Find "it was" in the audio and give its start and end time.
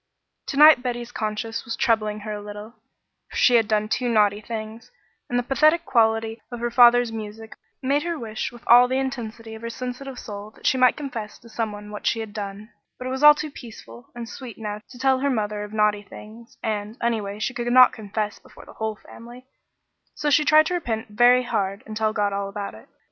13.05-13.21